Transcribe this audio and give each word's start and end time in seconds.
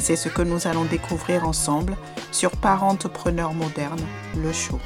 C'est 0.00 0.16
ce 0.16 0.30
que 0.30 0.40
nous 0.40 0.66
allons 0.66 0.86
découvrir 0.86 1.46
ensemble 1.46 1.94
sur 2.32 2.52
Parentepreneur 2.52 3.52
moderne, 3.52 4.00
le 4.34 4.50
show. 4.50 4.80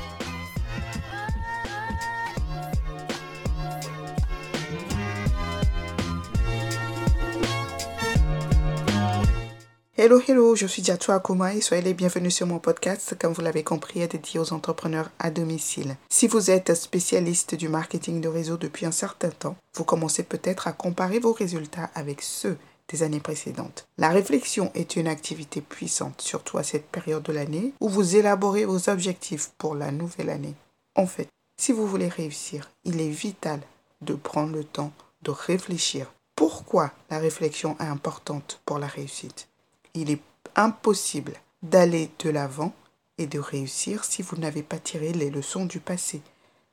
Hello, 9.97 10.21
hello, 10.27 10.57
je 10.57 10.67
suis 10.67 10.83
Diatou 10.83 11.13
Akuma 11.13 11.55
et 11.55 11.61
soyez 11.61 11.83
les 11.83 11.95
bienvenus 11.95 12.35
sur 12.35 12.49
mon 12.49 12.59
podcast, 12.59 13.17
comme 13.19 13.33
vous 13.33 13.41
l'avez 13.41 13.63
compris, 13.63 14.07
dédié 14.09 14.41
aux 14.41 14.53
entrepreneurs 14.53 15.11
à 15.21 15.31
domicile. 15.31 15.97
Si 16.11 16.27
vous 16.27 16.51
êtes 16.51 16.75
spécialiste 16.75 17.55
du 17.55 17.69
marketing 17.69 18.21
de 18.21 18.29
réseau 18.29 18.57
depuis 18.57 18.85
un 18.85 18.91
certain 18.91 19.31
temps, 19.31 19.57
vous 19.77 19.85
commencez 19.85 20.25
peut-être 20.25 20.67
à 20.67 20.73
comparer 20.73 21.21
vos 21.21 21.33
résultats 21.33 21.89
avec 21.95 22.21
ceux 22.21 22.59
des 22.89 23.03
années 23.03 23.21
précédentes. 23.21 23.87
La 23.99 24.11
réflexion 24.11 24.71
est 24.75 24.97
une 24.97 25.09
activité 25.09 25.61
puissante, 25.61 26.21
surtout 26.21 26.59
à 26.59 26.63
cette 26.63 26.87
période 26.87 27.23
de 27.23 27.33
l'année 27.33 27.73
où 27.81 27.89
vous 27.89 28.17
élaborez 28.17 28.65
vos 28.65 28.91
objectifs 28.91 29.51
pour 29.59 29.75
la 29.75 29.91
nouvelle 29.91 30.31
année. 30.31 30.55
En 30.95 31.07
fait, 31.07 31.29
si 31.57 31.73
vous 31.73 31.87
voulez 31.87 32.09
réussir, 32.09 32.71
il 32.85 33.01
est 33.01 33.11
vital 33.11 33.61
de 34.01 34.15
prendre 34.15 34.53
le 34.53 34.65
temps 34.65 34.93
de 35.23 35.31
réfléchir. 35.31 36.13
Pourquoi 36.37 36.93
la 37.11 37.19
réflexion 37.19 37.77
est 37.81 37.85
importante 37.85 38.61
pour 38.67 38.79
la 38.79 38.87
réussite? 38.87 39.49
Il 39.95 40.11
est 40.11 40.21
impossible 40.57 41.35
d'aller 41.63 42.11
de 42.19 42.31
l'avant 42.31 42.75
et 43.19 43.27
de 43.27 43.39
réussir 43.39 44.05
si 44.05 44.23
vous 44.23 44.37
n'avez 44.37 44.63
pas 44.63 44.79
tiré 44.79 45.13
les 45.13 45.31
leçons 45.31 45.65
du 45.65 45.81
passé. 45.81 46.21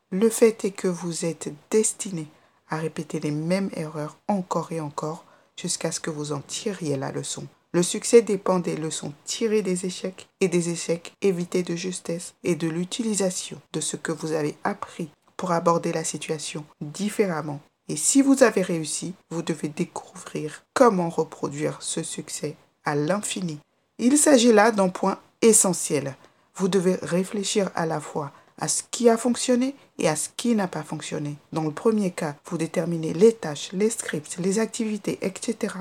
Le 0.10 0.30
fait 0.30 0.66
est 0.66 0.72
que 0.72 0.88
vous 0.88 1.26
êtes 1.26 1.54
destiné 1.70 2.28
à 2.70 2.78
répéter 2.78 3.20
les 3.20 3.32
mêmes 3.32 3.70
erreurs 3.74 4.18
encore 4.28 4.72
et 4.72 4.82
encore 4.82 5.24
jusqu'à 5.62 5.92
ce 5.92 6.00
que 6.00 6.10
vous 6.10 6.32
en 6.32 6.42
tiriez 6.42 6.98
la 6.98 7.12
leçon. 7.12 7.46
Le 7.74 7.84
succès 7.84 8.22
dépend 8.22 8.60
des 8.60 8.76
leçons 8.76 9.14
tirées 9.24 9.62
des 9.62 9.86
échecs 9.86 10.28
et 10.42 10.48
des 10.48 10.70
échecs 10.70 11.14
évités 11.22 11.64
de 11.64 11.76
justesse 11.76 12.34
et 12.44 12.56
de 12.56 12.68
l'utilisation 12.68 13.62
de 13.72 13.80
ce 13.80 13.96
que 13.96 14.12
vous 14.12 14.34
avez 14.34 14.58
appris 14.64 15.10
pour 15.38 15.52
aborder 15.52 15.94
la 15.94 16.04
situation 16.04 16.66
différemment. 16.82 17.62
Et 17.88 17.96
si 17.96 18.22
vous 18.22 18.44
avez 18.44 18.62
réussi, 18.62 19.14
vous 19.30 19.42
devez 19.42 19.70
découvrir 19.70 20.64
comment 20.74 21.10
reproduire 21.10 21.78
ce 21.82 22.04
succès 22.04 22.56
à 22.84 22.96
l'infini. 22.96 23.60
Il 24.00 24.18
s'agit 24.18 24.52
là 24.52 24.72
d'un 24.72 24.90
point 24.90 25.20
essentiel. 25.42 26.16
Vous 26.56 26.68
devez 26.68 26.96
réfléchir 27.02 27.70
à 27.76 27.86
la 27.86 28.00
fois 28.00 28.32
à 28.62 28.68
ce 28.68 28.84
qui 28.92 29.10
a 29.10 29.18
fonctionné 29.18 29.76
et 29.98 30.08
à 30.08 30.16
ce 30.16 30.30
qui 30.38 30.56
n'a 30.56 30.68
pas 30.68 30.84
fonctionné. 30.84 31.36
Dans 31.52 31.64
le 31.64 31.72
premier 31.72 32.12
cas, 32.12 32.36
vous 32.46 32.58
déterminez 32.58 33.14
les 33.14 33.34
tâches, 33.34 33.72
les 33.74 33.90
scripts, 33.90 34.38
les 34.38 34.60
activités, 34.60 35.18
etc. 35.24 35.76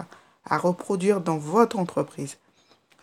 à 0.47 0.59
reproduire 0.59 1.21
dans 1.21 1.37
votre 1.37 1.79
entreprise. 1.79 2.39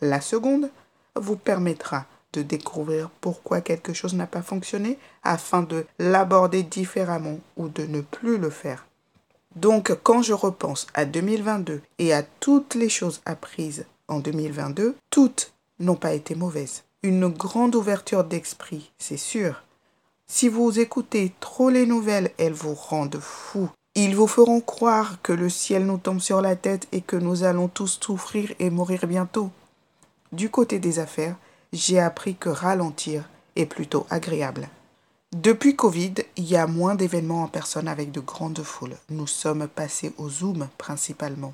La 0.02 0.20
seconde 0.20 0.70
vous 1.16 1.38
permettra 1.38 2.06
de 2.34 2.42
découvrir 2.42 3.10
pourquoi 3.22 3.62
quelque 3.62 3.94
chose 3.94 4.16
n'a 4.16 4.28
pas 4.28 4.42
fonctionné 4.42 4.98
afin 5.24 5.62
de 5.62 5.86
l'aborder 6.00 6.64
différemment 6.64 7.40
ou 7.56 7.70
de 7.70 7.84
ne 7.84 8.02
plus 8.02 8.38
le 8.38 8.50
faire. 8.50 8.88
Donc, 9.56 9.96
quand 10.04 10.24
je 10.24 10.34
repense 10.34 10.88
à 10.96 11.06
2022 11.06 11.82
et 12.00 12.14
à 12.14 12.24
toutes 12.24 12.76
les 12.76 12.90
choses 12.90 13.22
apprises 13.26 13.86
en 14.08 14.20
2022, 14.20 14.96
toutes 15.12 15.54
n'ont 15.80 15.96
pas 15.96 16.14
été 16.14 16.36
mauvaises. 16.36 16.84
Une 17.04 17.28
grande 17.28 17.76
ouverture 17.76 18.24
d'esprit, 18.24 18.92
c'est 18.98 19.18
sûr. 19.18 19.64
Si 20.30 20.50
vous 20.50 20.80
écoutez 20.80 21.34
trop 21.40 21.70
les 21.70 21.86
nouvelles, 21.86 22.32
elles 22.38 22.54
vous 22.54 22.74
rendent 22.74 23.20
fou. 23.20 23.70
Ils 23.96 24.16
vous 24.16 24.28
feront 24.28 24.60
croire 24.60 25.22
que 25.22 25.32
le 25.32 25.50
ciel 25.50 25.86
nous 25.86 25.98
tombe 25.98 26.20
sur 26.20 26.42
la 26.42 26.56
tête 26.56 26.88
et 26.92 27.02
que 27.02 27.16
nous 27.16 27.44
allons 27.44 27.70
tous 27.70 27.98
souffrir 28.02 28.54
et 28.60 28.70
mourir 28.70 29.08
bientôt. 29.08 29.50
Du 30.34 30.50
côté 30.50 30.80
des 30.80 31.00
affaires, 31.00 31.36
j'ai 31.72 32.00
appris 32.00 32.36
que 32.36 32.50
ralentir 32.50 33.28
est 33.56 33.66
plutôt 33.66 34.06
agréable. 34.10 34.70
Depuis 35.36 35.76
Covid, 35.76 36.16
il 36.36 36.46
y 36.46 36.58
a 36.58 36.68
moins 36.68 36.96
d'événements 36.96 37.44
en 37.44 37.48
personne 37.48 37.88
avec 37.88 38.12
de 38.12 38.20
grandes 38.20 38.64
foules. 38.64 38.98
Nous 39.10 39.28
sommes 39.28 39.68
passés 39.68 40.14
au 40.18 40.30
Zoom 40.30 40.68
principalement. 40.78 41.54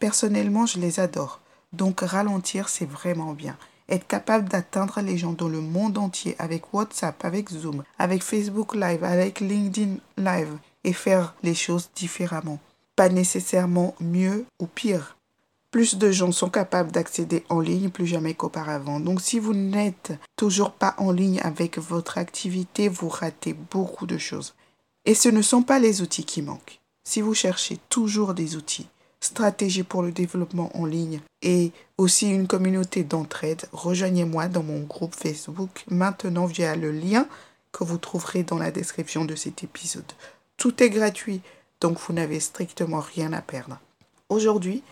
Personnellement, 0.00 0.66
je 0.66 0.78
les 0.78 0.98
adore. 0.98 1.40
Donc 1.72 2.00
ralentir, 2.00 2.70
c'est 2.70 2.88
vraiment 2.88 3.34
bien. 3.34 3.56
Être 3.88 4.06
capable 4.06 4.48
d'atteindre 4.48 5.00
les 5.00 5.16
gens 5.16 5.32
dans 5.32 5.48
le 5.48 5.60
monde 5.60 5.98
entier 5.98 6.36
avec 6.38 6.74
WhatsApp, 6.74 7.24
avec 7.24 7.48
Zoom, 7.50 7.82
avec 7.98 8.22
Facebook 8.22 8.74
Live, 8.74 9.02
avec 9.04 9.40
LinkedIn 9.40 9.96
Live 10.16 10.58
et 10.84 10.92
faire 10.92 11.34
les 11.42 11.54
choses 11.54 11.90
différemment. 11.94 12.58
Pas 12.96 13.08
nécessairement 13.08 13.94
mieux 14.00 14.44
ou 14.60 14.66
pire 14.66 15.18
plus 15.70 15.96
de 15.98 16.10
gens 16.10 16.32
sont 16.32 16.48
capables 16.48 16.92
d'accéder 16.92 17.44
en 17.48 17.60
ligne 17.60 17.90
plus 17.90 18.06
jamais 18.06 18.34
qu'auparavant. 18.34 19.00
Donc 19.00 19.20
si 19.20 19.38
vous 19.38 19.54
n'êtes 19.54 20.12
toujours 20.36 20.72
pas 20.72 20.94
en 20.98 21.12
ligne 21.12 21.40
avec 21.40 21.78
votre 21.78 22.18
activité, 22.18 22.88
vous 22.88 23.08
ratez 23.08 23.52
beaucoup 23.52 24.06
de 24.06 24.18
choses. 24.18 24.54
Et 25.04 25.14
ce 25.14 25.28
ne 25.28 25.42
sont 25.42 25.62
pas 25.62 25.78
les 25.78 26.00
outils 26.00 26.24
qui 26.24 26.42
manquent. 26.42 26.80
Si 27.04 27.20
vous 27.20 27.34
cherchez 27.34 27.78
toujours 27.88 28.34
des 28.34 28.56
outils, 28.56 28.88
stratégie 29.20 29.82
pour 29.82 30.02
le 30.02 30.12
développement 30.12 30.70
en 30.76 30.86
ligne 30.86 31.20
et 31.42 31.72
aussi 31.96 32.30
une 32.30 32.46
communauté 32.46 33.04
d'entraide, 33.04 33.66
rejoignez-moi 33.72 34.48
dans 34.48 34.62
mon 34.62 34.80
groupe 34.80 35.14
Facebook 35.14 35.84
maintenant 35.88 36.46
via 36.46 36.76
le 36.76 36.92
lien 36.92 37.26
que 37.72 37.84
vous 37.84 37.98
trouverez 37.98 38.42
dans 38.42 38.58
la 38.58 38.70
description 38.70 39.24
de 39.24 39.34
cet 39.34 39.62
épisode. 39.62 40.12
Tout 40.56 40.82
est 40.82 40.90
gratuit, 40.90 41.40
donc 41.80 41.98
vous 41.98 42.12
n'avez 42.12 42.40
strictement 42.40 43.00
rien 43.00 43.32
à 43.32 43.42
perdre. 43.42 43.78
Aujourd'hui, 44.28 44.82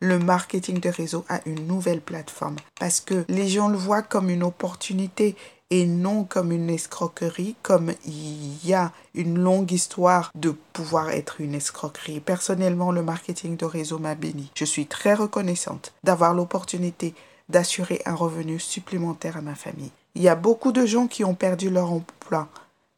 le 0.00 0.18
marketing 0.18 0.80
de 0.80 0.88
réseau 0.88 1.24
a 1.28 1.40
une 1.46 1.66
nouvelle 1.66 2.00
plateforme 2.00 2.56
parce 2.78 3.00
que 3.00 3.24
les 3.28 3.48
gens 3.48 3.68
le 3.68 3.76
voient 3.76 4.02
comme 4.02 4.30
une 4.30 4.44
opportunité 4.44 5.34
et 5.70 5.86
non 5.86 6.24
comme 6.24 6.52
une 6.52 6.70
escroquerie, 6.70 7.56
comme 7.62 7.92
il 8.06 8.66
y 8.66 8.74
a 8.74 8.92
une 9.14 9.38
longue 9.38 9.70
histoire 9.70 10.30
de 10.34 10.50
pouvoir 10.72 11.10
être 11.10 11.40
une 11.40 11.54
escroquerie. 11.54 12.20
Personnellement, 12.20 12.92
le 12.92 13.02
marketing 13.02 13.56
de 13.56 13.64
réseau 13.64 13.98
m'a 13.98 14.14
béni. 14.14 14.50
Je 14.54 14.64
suis 14.64 14.86
très 14.86 15.14
reconnaissante 15.14 15.92
d'avoir 16.04 16.34
l'opportunité 16.34 17.14
d'assurer 17.48 18.02
un 18.04 18.14
revenu 18.14 18.58
supplémentaire 18.58 19.36
à 19.36 19.42
ma 19.42 19.54
famille. 19.54 19.92
Il 20.14 20.22
y 20.22 20.28
a 20.28 20.34
beaucoup 20.34 20.72
de 20.72 20.84
gens 20.84 21.06
qui 21.06 21.24
ont 21.24 21.34
perdu 21.34 21.70
leur 21.70 21.92
emploi 21.92 22.48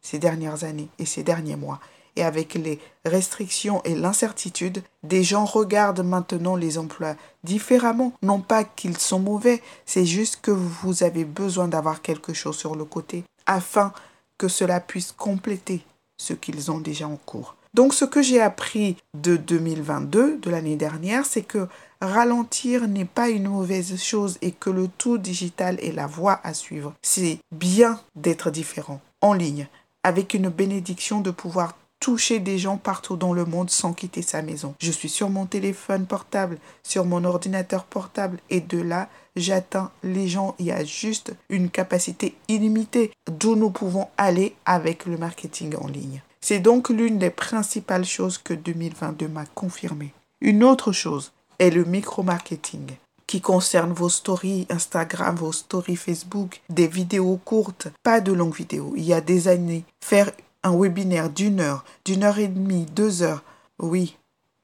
ces 0.01 0.19
dernières 0.19 0.63
années 0.63 0.89
et 0.99 1.05
ces 1.05 1.23
derniers 1.23 1.55
mois 1.55 1.79
et 2.15 2.23
avec 2.23 2.53
les 2.53 2.79
restrictions 3.05 3.81
et 3.83 3.95
l'incertitude, 3.95 4.83
des 5.03 5.23
gens 5.23 5.45
regardent 5.45 6.05
maintenant 6.05 6.55
les 6.55 6.77
emplois 6.77 7.15
différemment. 7.43 8.13
Non 8.21 8.39
pas 8.39 8.63
qu'ils 8.63 8.97
sont 8.97 9.19
mauvais, 9.19 9.61
c'est 9.85 10.05
juste 10.05 10.39
que 10.41 10.51
vous 10.51 11.03
avez 11.03 11.25
besoin 11.25 11.67
d'avoir 11.67 12.01
quelque 12.01 12.33
chose 12.33 12.57
sur 12.57 12.75
le 12.75 12.85
côté 12.85 13.23
afin 13.45 13.93
que 14.37 14.47
cela 14.47 14.79
puisse 14.79 15.11
compléter 15.11 15.83
ce 16.17 16.33
qu'ils 16.33 16.71
ont 16.71 16.79
déjà 16.79 17.07
en 17.07 17.15
cours. 17.15 17.55
Donc 17.73 17.93
ce 17.93 18.03
que 18.03 18.21
j'ai 18.21 18.41
appris 18.41 18.97
de 19.13 19.37
2022, 19.37 20.37
de 20.37 20.49
l'année 20.49 20.75
dernière, 20.75 21.25
c'est 21.25 21.41
que 21.41 21.67
ralentir 22.01 22.87
n'est 22.87 23.05
pas 23.05 23.29
une 23.29 23.47
mauvaise 23.47 24.01
chose 24.01 24.37
et 24.41 24.51
que 24.51 24.69
le 24.69 24.89
tout 24.97 25.17
digital 25.17 25.79
est 25.81 25.93
la 25.93 26.07
voie 26.07 26.41
à 26.43 26.53
suivre. 26.53 26.93
C'est 27.01 27.39
bien 27.51 27.99
d'être 28.15 28.51
différent 28.51 28.99
en 29.21 29.33
ligne 29.33 29.67
avec 30.03 30.33
une 30.33 30.49
bénédiction 30.49 31.21
de 31.21 31.31
pouvoir 31.31 31.75
toucher 32.01 32.39
des 32.39 32.57
gens 32.57 32.75
partout 32.75 33.15
dans 33.15 33.31
le 33.31 33.45
monde 33.45 33.69
sans 33.69 33.93
quitter 33.93 34.21
sa 34.21 34.41
maison. 34.41 34.75
Je 34.81 34.91
suis 34.91 35.07
sur 35.07 35.29
mon 35.29 35.45
téléphone 35.45 36.05
portable, 36.05 36.57
sur 36.83 37.05
mon 37.05 37.23
ordinateur 37.23 37.85
portable 37.85 38.39
et 38.49 38.59
de 38.59 38.81
là, 38.81 39.07
j'atteins 39.37 39.91
les 40.03 40.27
gens. 40.27 40.55
Il 40.59 40.65
y 40.65 40.71
a 40.71 40.83
juste 40.83 41.33
une 41.49 41.69
capacité 41.69 42.35
illimitée 42.49 43.11
d'où 43.31 43.55
nous 43.55 43.69
pouvons 43.69 44.09
aller 44.17 44.55
avec 44.65 45.05
le 45.05 45.17
marketing 45.17 45.75
en 45.77 45.87
ligne. 45.87 46.21
C'est 46.41 46.59
donc 46.59 46.89
l'une 46.89 47.19
des 47.19 47.29
principales 47.29 48.03
choses 48.03 48.39
que 48.39 48.55
2022 48.55 49.27
m'a 49.27 49.45
confirmé. 49.45 50.11
Une 50.41 50.63
autre 50.63 50.91
chose 50.91 51.31
est 51.59 51.69
le 51.69 51.85
micro-marketing 51.85 52.87
qui 53.27 53.39
concerne 53.39 53.93
vos 53.93 54.09
stories 54.09 54.65
Instagram, 54.69 55.35
vos 55.35 55.53
stories 55.53 55.95
Facebook, 55.95 56.61
des 56.69 56.87
vidéos 56.87 57.39
courtes, 57.45 57.87
pas 58.03 58.19
de 58.19 58.33
longues 58.33 58.55
vidéos. 58.55 58.93
Il 58.97 59.03
y 59.03 59.13
a 59.13 59.21
des 59.21 59.47
années, 59.47 59.85
faire 60.03 60.31
un 60.63 60.75
webinaire 60.77 61.29
d'une 61.29 61.59
heure, 61.59 61.85
d'une 62.05 62.23
heure 62.23 62.39
et 62.39 62.47
demie, 62.47 62.85
deux 62.85 63.23
heures. 63.23 63.43
Oui, 63.79 64.17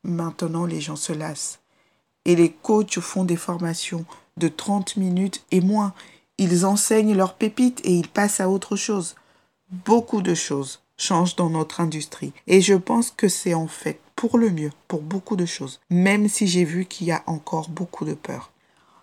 maintenant 0.04 0.66
les 0.66 0.82
gens 0.82 0.96
se 0.96 1.14
lassent. 1.14 1.60
Et 2.26 2.36
les 2.36 2.52
coachs 2.52 3.00
font 3.00 3.24
des 3.24 3.38
formations 3.38 4.06
de 4.38 4.48
30 4.48 4.98
minutes 4.98 5.44
et 5.52 5.62
moins. 5.62 5.94
ils 6.38 6.66
enseignent 6.66 7.16
leurs 7.16 7.34
pépites 7.34 7.82
et 7.84 7.94
ils 7.94 8.08
passent 8.08 8.40
à 8.40 8.50
autre 8.50 8.76
chose. 8.76 9.16
Beaucoup 9.72 10.22
de 10.22 10.36
choses 10.36 10.82
changent 10.98 11.36
dans 11.36 11.50
notre 11.50 11.82
industrie 11.82 12.34
et 12.48 12.62
je 12.62 12.74
pense 12.76 13.12
que 13.12 13.28
c'est 13.28 13.54
en 13.54 13.68
fait 13.68 14.00
pour 14.16 14.38
le 14.38 14.50
mieux 14.50 14.72
pour 14.88 15.02
beaucoup 15.02 15.36
de 15.36 15.46
choses, 15.46 15.80
même 15.90 16.28
si 16.28 16.48
j'ai 16.48 16.64
vu 16.64 16.86
qu'il 16.86 17.08
y 17.08 17.12
a 17.12 17.24
encore 17.28 17.70
beaucoup 17.70 18.06
de 18.06 18.14
peur. 18.14 18.52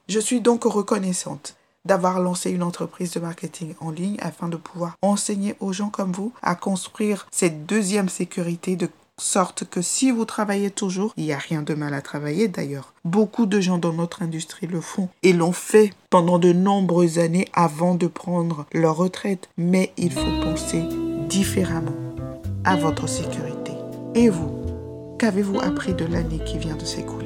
Je 0.08 0.20
suis 0.20 0.40
donc 0.40 0.64
reconnaissante 0.64 1.56
d'avoir 1.84 2.20
lancé 2.20 2.50
une 2.50 2.62
entreprise 2.62 3.12
de 3.12 3.20
marketing 3.20 3.74
en 3.80 3.90
ligne 3.90 4.16
afin 4.20 4.48
de 4.48 4.56
pouvoir 4.56 4.96
enseigner 5.02 5.54
aux 5.60 5.72
gens 5.72 5.90
comme 5.90 6.12
vous 6.12 6.32
à 6.42 6.54
construire 6.54 7.26
cette 7.30 7.66
deuxième 7.66 8.08
sécurité 8.08 8.76
de 8.76 8.88
sorte 9.18 9.64
que 9.64 9.82
si 9.82 10.10
vous 10.10 10.24
travaillez 10.24 10.70
toujours, 10.70 11.12
il 11.16 11.24
n'y 11.24 11.32
a 11.32 11.38
rien 11.38 11.62
de 11.62 11.74
mal 11.74 11.94
à 11.94 12.02
travailler 12.02 12.48
d'ailleurs. 12.48 12.92
Beaucoup 13.04 13.46
de 13.46 13.60
gens 13.60 13.78
dans 13.78 13.92
notre 13.92 14.22
industrie 14.22 14.66
le 14.66 14.80
font 14.80 15.08
et 15.22 15.32
l'ont 15.32 15.52
fait 15.52 15.92
pendant 16.10 16.38
de 16.38 16.52
nombreuses 16.52 17.18
années 17.18 17.48
avant 17.52 17.94
de 17.94 18.06
prendre 18.06 18.66
leur 18.72 18.96
retraite. 18.96 19.48
Mais 19.56 19.92
il 19.96 20.12
faut 20.12 20.40
penser 20.42 20.82
différemment 21.28 21.92
à 22.64 22.76
votre 22.76 23.08
sécurité. 23.08 23.72
Et 24.14 24.28
vous, 24.28 24.50
qu'avez-vous 25.18 25.60
appris 25.60 25.94
de 25.94 26.04
l'année 26.04 26.42
qui 26.44 26.58
vient 26.58 26.76
de 26.76 26.84
s'écouler? 26.84 27.23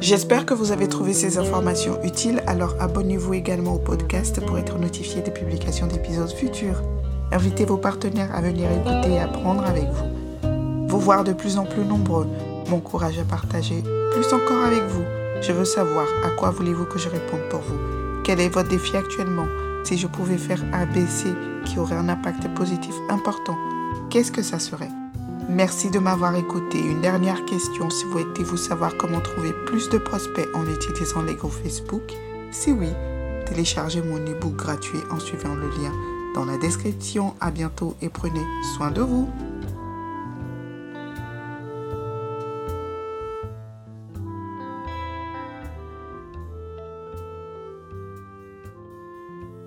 J'espère 0.00 0.46
que 0.46 0.54
vous 0.54 0.70
avez 0.70 0.88
trouvé 0.88 1.12
ces 1.12 1.38
informations 1.38 2.02
utiles, 2.04 2.40
alors 2.46 2.76
abonnez-vous 2.78 3.34
également 3.34 3.74
au 3.74 3.78
podcast 3.78 4.40
pour 4.46 4.56
être 4.56 4.78
notifié 4.78 5.22
des 5.22 5.32
publications 5.32 5.88
d'épisodes 5.88 6.32
futurs. 6.32 6.82
Invitez 7.32 7.64
vos 7.64 7.78
partenaires 7.78 8.32
à 8.32 8.40
venir 8.40 8.70
écouter 8.70 9.14
et 9.14 9.20
apprendre 9.20 9.64
avec 9.66 9.84
vous. 9.84 10.86
Vous 10.86 11.00
voir 11.00 11.24
de 11.24 11.32
plus 11.32 11.58
en 11.58 11.64
plus 11.64 11.84
nombreux 11.84 12.28
m'encourage 12.70 13.18
à 13.18 13.24
partager 13.24 13.82
plus 14.12 14.32
encore 14.32 14.64
avec 14.64 14.82
vous. 14.88 15.02
Je 15.42 15.52
veux 15.52 15.64
savoir 15.64 16.06
à 16.24 16.30
quoi 16.30 16.50
voulez-vous 16.50 16.84
que 16.84 16.98
je 16.98 17.08
réponde 17.08 17.48
pour 17.50 17.60
vous. 17.60 17.78
Quel 18.22 18.40
est 18.40 18.48
votre 18.48 18.68
défi 18.68 18.96
actuellement? 18.96 19.46
Si 19.82 19.98
je 19.98 20.06
pouvais 20.06 20.38
faire 20.38 20.62
ABC 20.72 21.26
qui 21.64 21.78
aurait 21.78 21.96
un 21.96 22.08
impact 22.08 22.46
positif 22.54 22.94
important, 23.08 23.56
qu'est-ce 24.10 24.32
que 24.32 24.42
ça 24.42 24.60
serait? 24.60 24.90
Merci 25.48 25.88
de 25.88 25.98
m'avoir 25.98 26.36
écouté. 26.36 26.78
Une 26.78 27.00
dernière 27.00 27.42
question, 27.46 27.88
si 27.88 28.04
vous 28.04 28.18
souhaitez 28.18 28.44
vous 28.44 28.58
savoir 28.58 28.94
comment 28.98 29.20
trouver 29.20 29.54
plus 29.64 29.88
de 29.88 29.96
prospects 29.96 30.48
en 30.54 30.66
utilisant 30.66 31.22
les 31.22 31.34
groupes 31.34 31.52
Facebook, 31.64 32.12
si 32.50 32.70
oui, 32.70 32.88
téléchargez 33.46 34.02
mon 34.02 34.18
e-book 34.18 34.56
gratuit 34.56 35.00
en 35.10 35.18
suivant 35.18 35.54
le 35.54 35.68
lien 35.68 35.92
dans 36.34 36.44
la 36.44 36.58
description. 36.58 37.34
À 37.40 37.50
bientôt 37.50 37.96
et 38.02 38.10
prenez 38.10 38.44
soin 38.76 38.90
de 38.90 39.00
vous. 39.00 39.26